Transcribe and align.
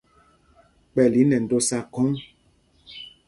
Kpɛ̂l 0.91 1.13
í 1.21 1.23
nɛ 1.29 1.37
ndōsā 1.43 1.79
khɔ́ŋ. 1.93 2.11